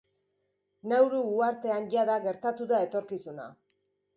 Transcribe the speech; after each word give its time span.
Nauru 0.93 1.19
uhartean 1.41 1.91
jada 1.93 2.17
gertatu 2.25 2.71
da 2.73 2.81
etorkizuna. 2.87 3.47